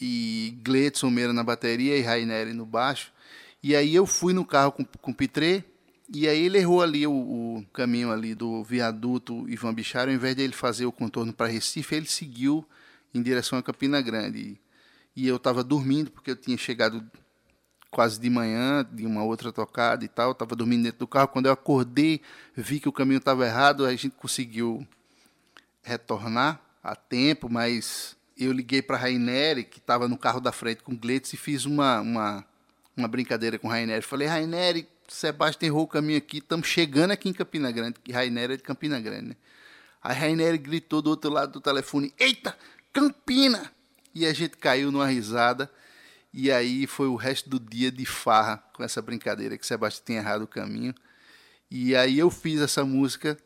[0.00, 3.12] e Gletson Meira na bateria e Raineri no baixo.
[3.62, 5.64] E aí eu fui no carro com, com Pitre
[6.12, 10.34] e aí ele errou ali o, o caminho ali do viaduto Ivan Bichara, ao invés
[10.36, 12.66] de ele fazer o contorno para Recife, ele seguiu
[13.14, 14.60] em direção a Campina Grande.
[15.14, 17.04] E, eu estava dormindo, porque eu tinha chegado
[17.90, 21.28] quase de manhã, de uma outra tocada e tal, estava dormindo dentro do carro.
[21.28, 22.22] Quando eu acordei,
[22.56, 24.86] vi que o caminho estava errado, a gente conseguiu
[25.82, 30.82] retornar a tempo, mas eu liguei para a Raineri, que estava no carro da frente
[30.82, 32.44] com o Gleitz, e fiz uma, uma,
[32.96, 34.02] uma brincadeira com a Raineri.
[34.02, 38.52] Falei, Raineri, Sebastião errou o caminho aqui, estamos chegando aqui em Campina Grande, que Rainer
[38.52, 39.36] é de Campina Grande, né?
[40.02, 42.56] Aí Rainer gritou do outro lado do telefone: Eita,
[42.92, 43.70] Campina!
[44.14, 45.70] E a gente caiu numa risada.
[46.32, 50.18] E aí foi o resto do dia de farra com essa brincadeira que Sebastião tinha
[50.18, 50.94] errado o caminho.
[51.70, 53.38] E aí eu fiz essa música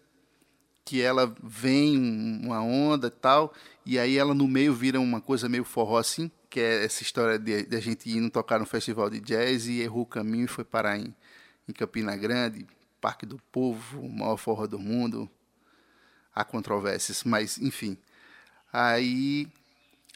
[0.86, 1.98] que ela vem
[2.44, 3.52] uma onda e tal,
[3.84, 7.40] e aí ela no meio vira uma coisa meio forró assim, que é essa história
[7.40, 10.48] de, de a gente ir tocar no festival de jazz e errou o caminho e
[10.48, 11.12] foi parar em,
[11.68, 12.66] em Campina Grande,
[13.00, 15.28] Parque do Povo, o maior forró do mundo.
[16.32, 17.98] Há controvérsias, mas enfim.
[18.72, 19.48] Aí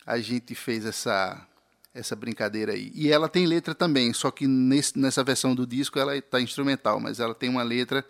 [0.07, 1.47] a gente fez essa
[1.93, 2.93] essa brincadeira aí.
[2.95, 7.01] E ela tem letra também, só que nesse, nessa versão do disco ela está instrumental,
[7.01, 8.07] mas ela tem uma letra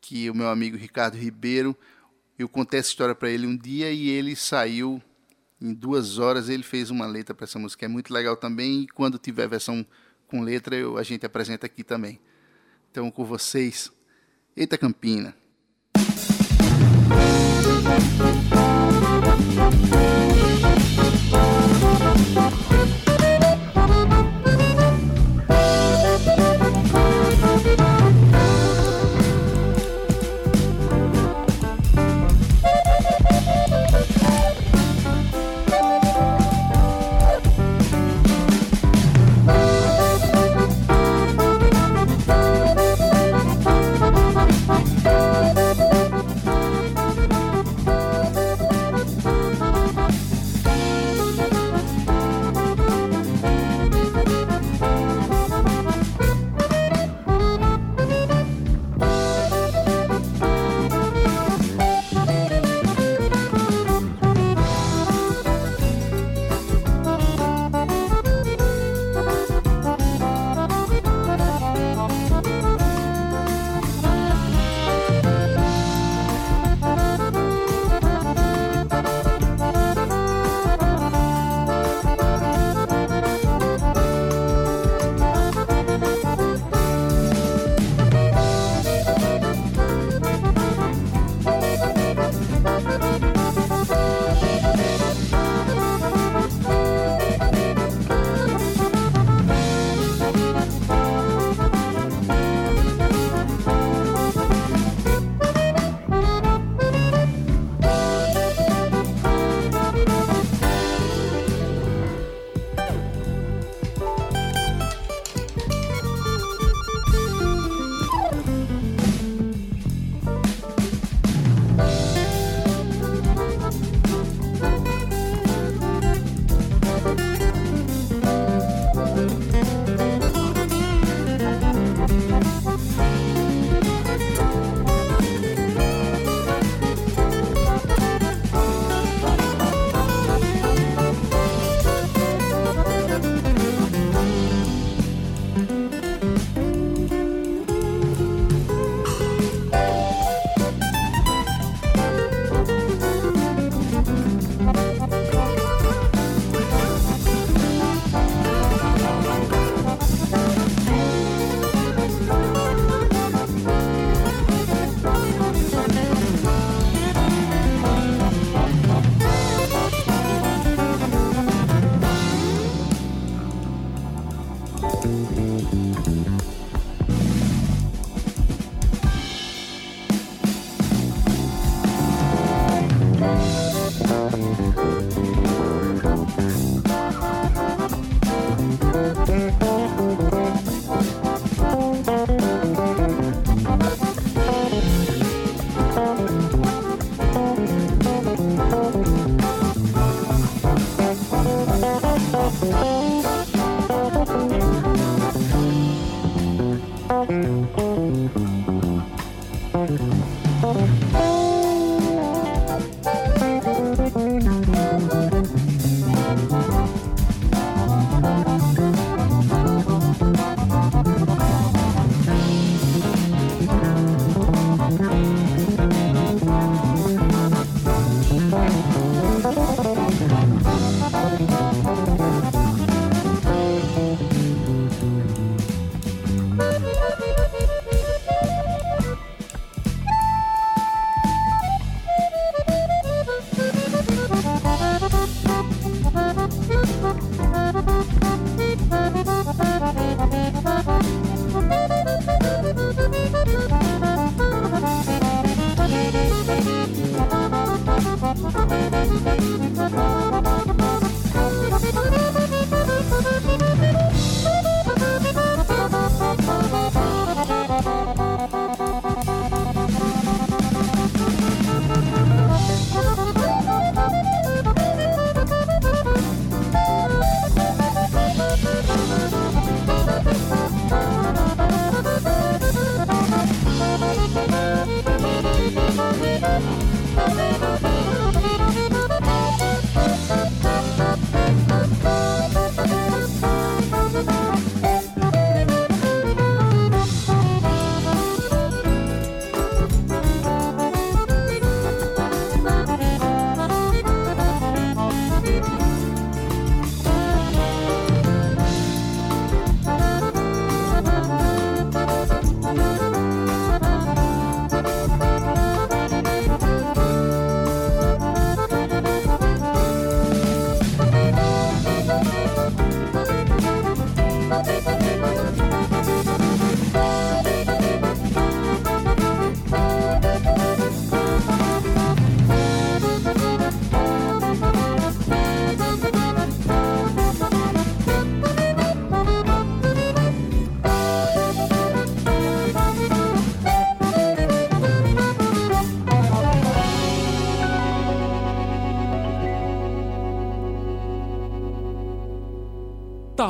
[0.00, 1.76] que o meu amigo Ricardo Ribeiro,
[2.38, 5.02] eu contei essa história para ele um dia e ele saiu
[5.60, 8.82] em duas horas ele fez uma letra para essa música, é muito legal também.
[8.82, 9.84] E quando tiver versão
[10.26, 12.18] com letra, eu, a gente apresenta aqui também.
[12.90, 13.92] Então, com vocês,
[14.56, 15.34] Eita Campina.
[19.60, 20.99] Música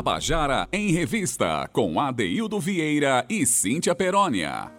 [0.01, 4.73] Tabajara em Revista, com Adeildo Vieira e Cíntia Perónia.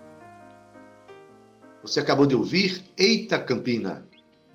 [1.83, 4.03] Você acabou de ouvir Eita Campina,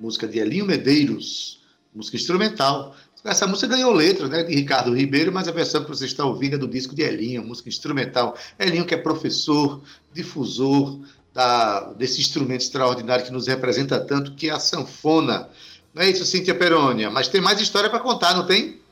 [0.01, 1.63] música de Elinho Medeiros,
[1.95, 2.97] música instrumental.
[3.25, 6.57] Essa música ganhou letra, né, de Ricardo Ribeiro, mas a versão que você está ouvindo
[6.57, 8.37] é do disco de Elinho, música instrumental.
[8.59, 9.81] Elinho que é professor,
[10.13, 10.99] difusor
[11.33, 15.49] da, desse instrumento extraordinário que nos representa tanto, que é a sanfona.
[15.95, 17.09] Não é isso, Cíntia Perônia?
[17.09, 18.85] Mas tem mais história para contar, não tem?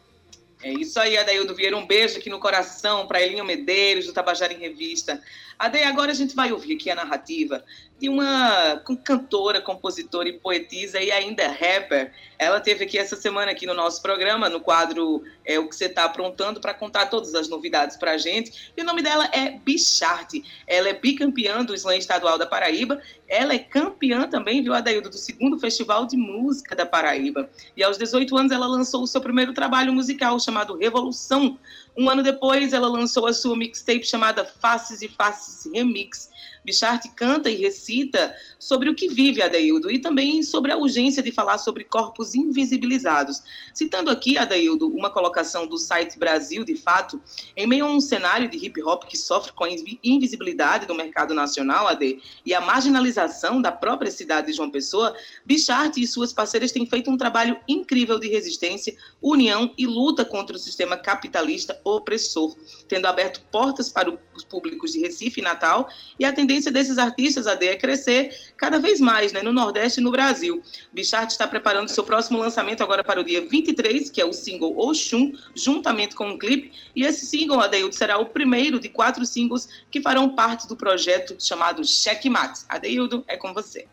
[0.64, 1.76] É isso aí, Adaildo Vieira.
[1.76, 5.22] Um beijo aqui no coração para Elinho Medeiros, do Tabajara em Revista.
[5.58, 7.62] Ade, agora a gente vai ouvir aqui a narrativa
[7.98, 12.12] de uma cantora, compositora e poetisa e ainda rapper.
[12.38, 15.86] Ela teve aqui essa semana aqui no nosso programa, no quadro é, O que você
[15.86, 18.72] está aprontando, para contar todas as novidades para a gente.
[18.76, 20.44] E o nome dela é Bicharte.
[20.66, 23.00] Ela é bicampeã do Slam Estadual da Paraíba.
[23.28, 27.48] Ela é campeã também, viu, Adaildo, do segundo Festival de Música da Paraíba.
[27.76, 31.58] E aos 18 anos ela lançou o seu primeiro trabalho musical, chamado Revolução.
[31.96, 36.28] Um ano depois, ela lançou a sua mixtape chamada Faces e Faces Remix,
[36.64, 41.30] Bichart canta e recita sobre o que vive Adaildo e também sobre a urgência de
[41.30, 43.42] falar sobre corpos invisibilizados.
[43.74, 47.20] Citando aqui, Adaildo, uma colocação do site Brasil, de fato,
[47.54, 49.68] em meio a um cenário de hip hop que sofre com a
[50.02, 55.98] invisibilidade do mercado nacional, AD, e a marginalização da própria cidade de João Pessoa, Bichart
[55.98, 60.58] e suas parceiras têm feito um trabalho incrível de resistência, união e luta contra o
[60.58, 62.56] sistema capitalista opressor,
[62.88, 65.88] tendo aberto portas para os públicos de Recife e Natal
[66.18, 70.02] e atendendo tendência desses artistas, AD, é crescer cada vez mais né, no Nordeste e
[70.02, 70.62] no Brasil.
[70.92, 74.78] Bichart está preparando seu próximo lançamento agora para o dia 23, que é o single
[74.78, 76.72] Oxum, juntamente com um clipe.
[76.94, 81.36] E esse single, Adeildo, será o primeiro de quatro singles que farão parte do projeto
[81.38, 82.60] chamado Checkmate.
[82.68, 83.86] Adeildo, é com você.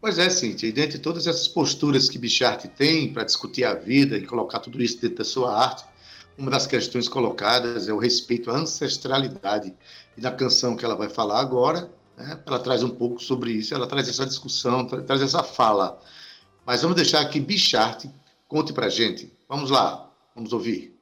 [0.00, 4.16] Pois é, Cíntia, e dentre todas essas posturas que Bichart tem para discutir a vida
[4.16, 5.84] e colocar tudo isso dentro da sua arte,
[6.38, 9.74] uma das questões colocadas é o respeito à ancestralidade.
[10.18, 13.72] E na canção que ela vai falar agora, né, ela traz um pouco sobre isso,
[13.72, 15.96] ela traz essa discussão, traz essa fala.
[16.66, 18.06] Mas vamos deixar que Bichart
[18.48, 19.32] conte para gente.
[19.48, 20.92] Vamos lá, vamos ouvir.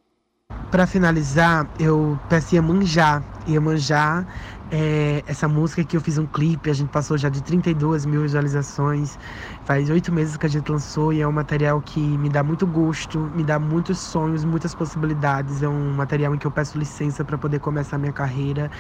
[0.71, 3.25] Para finalizar, eu peço Iemanjá.
[3.49, 4.27] Iemanjá
[4.71, 8.23] é, essa música que eu fiz um clipe, a gente passou já de 32 mil
[8.23, 9.17] visualizações.
[9.65, 12.67] Faz oito meses que a gente lançou e é um material que me dá muito
[12.67, 15.63] gosto, me dá muitos sonhos, muitas possibilidades.
[15.63, 18.71] É um material em que eu peço licença para poder começar a minha carreira.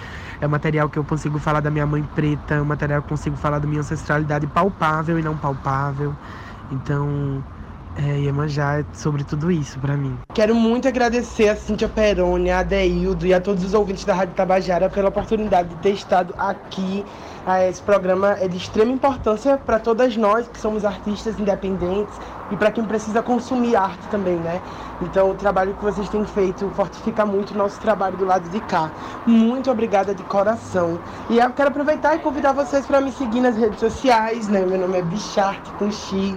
[0.41, 3.07] É um material que eu consigo falar da minha mãe preta, é um material que
[3.07, 6.18] eu consigo falar da minha ancestralidade palpável e não palpável.
[6.70, 7.45] Então,
[7.97, 10.19] é, Iemanjá é sobre tudo isso para mim.
[10.35, 14.35] Quero muito agradecer a Cíntia Peroni, a Adeildo e a todos os ouvintes da Rádio
[14.35, 17.05] Tabajara pela oportunidade de ter estado aqui.
[17.49, 22.13] Ah, esse programa é de extrema importância para todas nós que somos artistas independentes
[22.51, 24.61] e para quem precisa consumir arte também, né?
[25.01, 28.59] Então, o trabalho que vocês têm feito fortifica muito o nosso trabalho do lado de
[28.63, 28.91] cá.
[29.25, 30.99] Muito obrigada de coração.
[31.31, 34.67] E eu quero aproveitar e convidar vocês para me seguir nas redes sociais, né?
[34.67, 36.37] Meu nome é Bichart com X.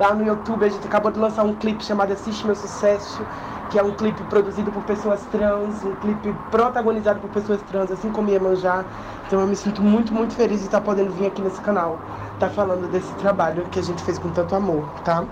[0.00, 3.24] Lá no YouTube a gente acabou de lançar um clipe chamado Assiste Meu Sucesso,
[3.70, 8.10] que é um clipe produzido por pessoas trans, um clipe protagonizado por pessoas trans, assim
[8.10, 8.84] como Iemanjá.
[9.28, 12.00] Então eu me sinto muito, muito feliz de estar podendo vir aqui nesse canal,
[12.32, 15.22] estar tá falando desse trabalho que a gente fez com tanto amor, tá?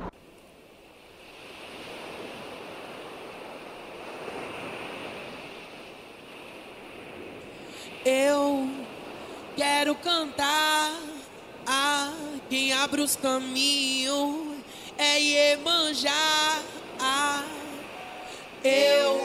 [8.04, 8.68] Eu
[9.56, 10.92] quero cantar
[11.66, 12.12] a
[12.50, 14.58] quem abre os caminhos
[14.98, 16.12] é Iemanjá.
[18.62, 19.20] Eu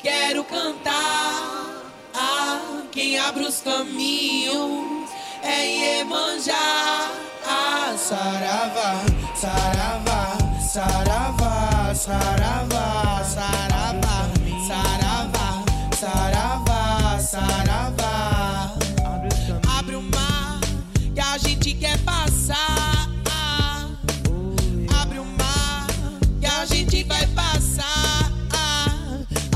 [0.00, 0.95] quero cantar
[3.36, 5.10] abre os caminhos
[5.42, 7.12] é Iemanjá.
[7.98, 14.30] Saravá, saravá, saravá, saravá, saravá,
[14.66, 15.64] saravá,
[15.98, 18.74] saravá, saravá.
[19.78, 20.60] Abre o mar
[21.14, 23.08] que a gente quer passar.
[25.00, 25.86] Abre o mar
[26.40, 28.30] que a gente vai passar.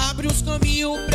[0.08, 1.09] Abre os caminhos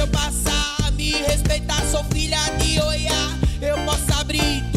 [1.95, 3.37] sou filha de Oiá.
[3.61, 4.74] Eu posso abrir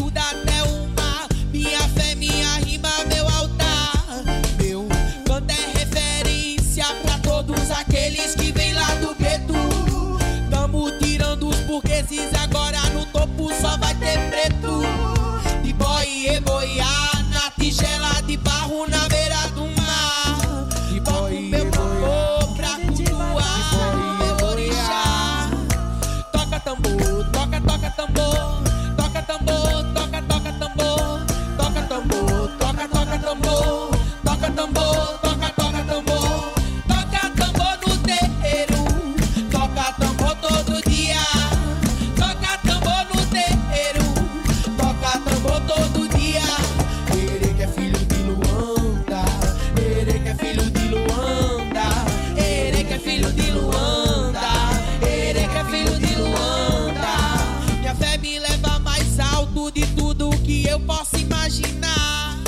[60.49, 62.39] que eu posso imaginar.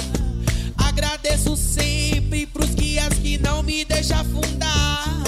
[0.75, 5.21] Agradeço sempre pros guias que não me deixam afundar.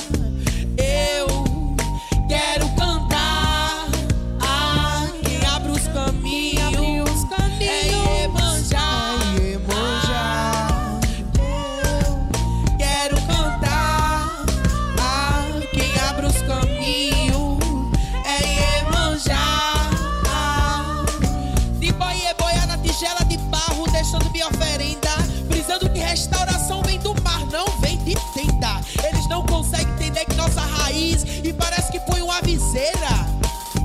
[31.43, 33.09] E parece que foi uma viseira.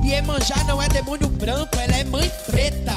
[0.04, 2.87] Iemanjá não é demônio branco, ela é mãe preta.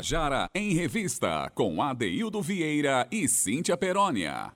[0.00, 4.50] Tabajara em Revista, com Adeildo Vieira e Cíntia Perónia.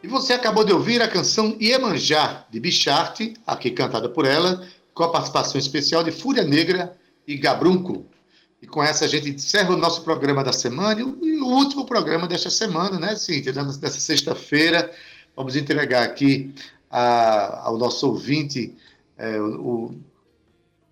[0.00, 4.64] E você acabou de ouvir a canção Iemanjá, de Bicharte, aqui cantada por ela,
[4.94, 8.06] com a participação especial de Fúria Negra e Gabrunco.
[8.62, 12.28] E com essa a gente encerra o nosso programa da semana e o, último programa
[12.28, 13.52] desta semana, né, Cíntia?
[13.52, 14.92] Dessa sexta-feira,
[15.34, 16.54] vamos entregar aqui
[16.88, 18.76] a- ao nosso ouvinte
[19.18, 19.92] é, o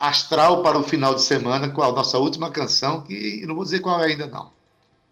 [0.01, 3.80] astral para o final de semana com a nossa última canção, que não vou dizer
[3.80, 4.51] qual é ainda não.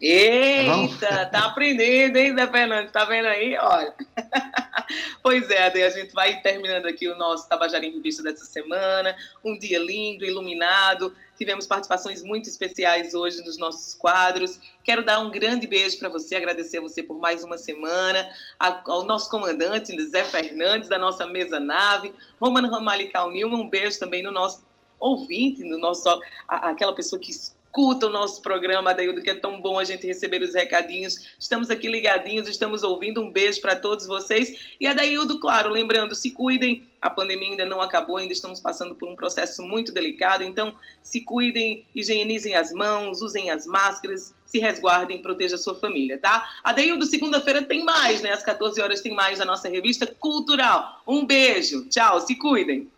[0.01, 2.93] Eita, tá aprendendo, hein, Zé Fernandes?
[2.93, 3.57] Tá vendo aí?
[3.59, 3.93] Olha.
[5.23, 9.17] pois é, Ade, a gente vai terminando aqui o nosso Tabajara em Revista dessa semana.
[9.45, 11.13] Um dia lindo, iluminado.
[11.37, 14.61] Tivemos participações muito especiais hoje nos nossos quadros.
[14.85, 18.29] Quero dar um grande beijo para você, agradecer a você por mais uma semana,
[18.59, 24.23] ao nosso comandante Zé Fernandes, da nossa mesa nave, Romano Ramalical Nilman, um beijo também
[24.23, 24.68] no nosso
[24.99, 29.61] ouvinte, no nosso, a- aquela pessoa que escuta o nosso programa, Adaildo, que é tão
[29.61, 31.29] bom a gente receber os recadinhos.
[31.39, 33.21] Estamos aqui ligadinhos, estamos ouvindo.
[33.23, 34.59] Um beijo para todos vocês.
[34.81, 36.89] E Adaildo, claro, lembrando, se cuidem.
[37.01, 40.43] A pandemia ainda não acabou, ainda estamos passando por um processo muito delicado.
[40.43, 46.19] Então, se cuidem, higienizem as mãos, usem as máscaras, se resguardem, proteja a sua família,
[46.19, 46.49] tá?
[46.65, 48.33] Adaildo, segunda-feira tem mais, né?
[48.33, 51.03] Às 14 horas tem mais da nossa revista Cultural.
[51.07, 52.91] Um beijo, tchau, se cuidem.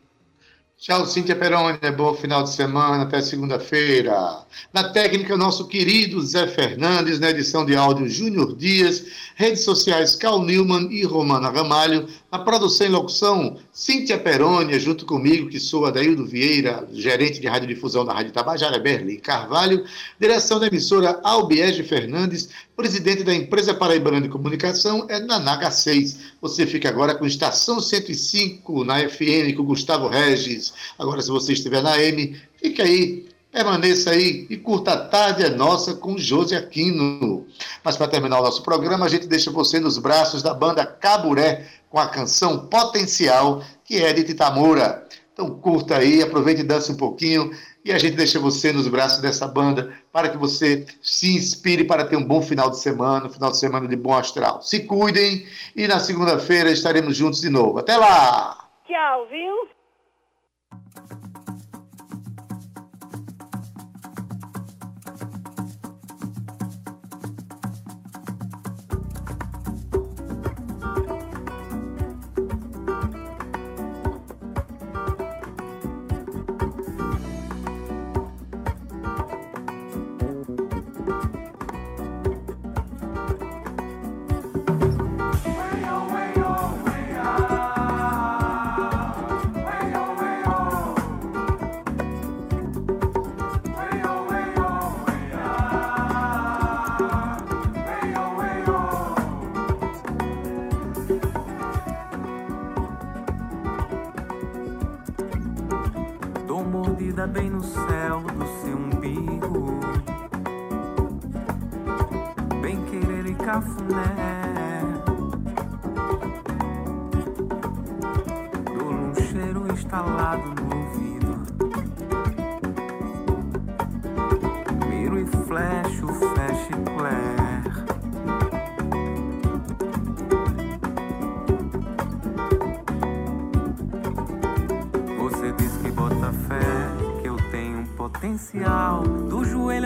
[0.81, 1.78] Tchau, Cíntia Peroni.
[1.95, 4.39] Bom final de semana, até segunda-feira.
[4.72, 9.05] Na técnica, nosso querido Zé Fernandes, na edição de áudio Júnior Dias,
[9.35, 15.49] redes sociais Cal Newman e Romana Ramalho, na produção e locução Cíntia Peroni, junto comigo,
[15.49, 19.85] que sou Adaildo Vieira, gerente de radiodifusão da Rádio Tabajara, Berlim Carvalho,
[20.18, 26.18] direção da emissora Albiege Fernandes, presidente da empresa paraibana de comunicação, é Nanaga 6.
[26.41, 30.72] Você fica agora com Estação 105 na FM com Gustavo Regis.
[30.99, 35.51] Agora, se você estiver na M, fica aí Permaneça aí e curta a tarde é
[35.51, 37.46] nossa com Josi Aquino.
[37.82, 41.66] Mas para terminar o nosso programa, a gente deixa você nos braços da banda Caburé
[41.88, 45.05] com a canção Potencial, que é de Titamura.
[45.32, 47.51] Então curta aí, aproveite e dance um pouquinho
[47.84, 52.05] e a gente deixa você nos braços dessa banda para que você se inspire para
[52.05, 54.62] ter um bom final de semana, um final de semana de bom astral.
[54.62, 57.78] Se cuidem e na segunda-feira estaremos juntos de novo.
[57.78, 58.68] Até lá!
[58.86, 59.80] Tchau, viu?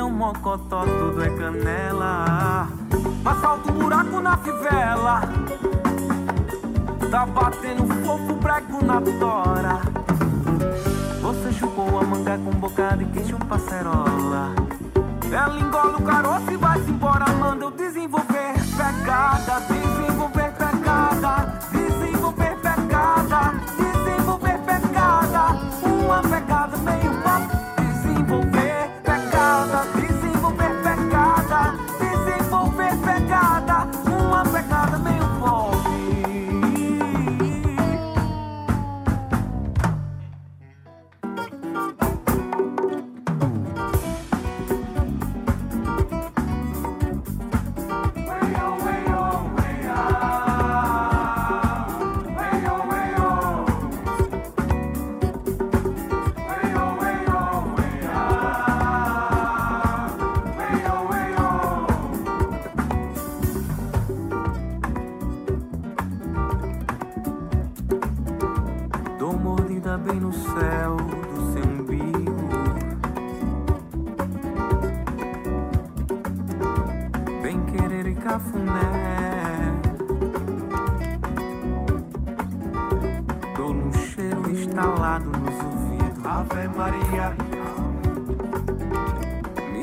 [0.04, 2.68] Um mocotó, tudo é canela.
[3.22, 5.22] Mas falta um buraco na fivela.
[7.10, 9.80] Tá batendo fofo, prego na tora.
[11.22, 14.54] Você chupou a manga com boca de queijo passerola.
[15.32, 17.24] Ela engole o caroço e vai-se embora.
[17.38, 20.13] Manda eu desenvolver pegada, desenvolver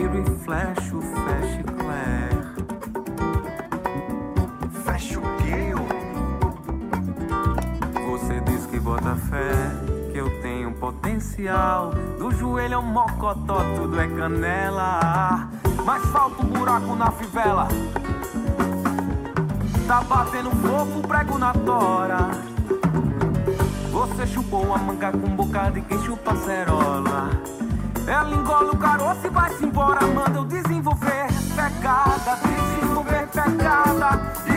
[0.01, 2.33] Miro e flecho, fecho e clair.
[4.83, 5.75] Fecho o quê?
[8.09, 9.51] Você diz que bota fé,
[10.11, 11.91] que eu tenho potencial.
[12.17, 15.51] Do joelho um mocotó, tudo é canela.
[15.85, 17.67] Mas falta um buraco na fivela.
[19.87, 22.31] Tá batendo fofo, prego na tora.
[23.91, 27.29] Você chupou a manga com boca de queijo passerola.
[28.11, 30.05] Ela engole o caroço e vai-se embora.
[30.05, 34.50] Manda eu desenvolver pegada, desenvolver pegada,